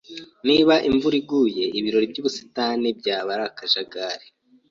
[0.47, 4.25] Niba imvura iguye, ibirori byubusitani byaba ari akajagari.